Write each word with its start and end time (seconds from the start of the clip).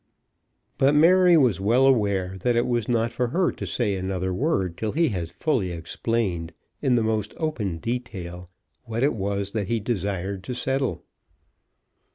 But 0.79 0.95
Mary 0.95 1.37
was 1.37 1.61
well 1.61 1.85
aware 1.85 2.35
that 2.39 2.55
it 2.55 2.65
was 2.65 2.89
not 2.89 3.13
for 3.13 3.27
her 3.27 3.51
to 3.51 3.67
say 3.67 3.93
another 3.93 4.33
word 4.33 4.75
till 4.75 4.93
he 4.93 5.09
had 5.09 5.29
fully 5.29 5.71
explained 5.71 6.53
in 6.81 6.95
most 6.95 7.35
open 7.37 7.77
detail 7.77 8.49
what 8.85 9.03
it 9.03 9.13
was 9.13 9.51
that 9.51 9.67
he 9.67 9.79
desired 9.79 10.43
to 10.45 10.55
settle. 10.55 11.03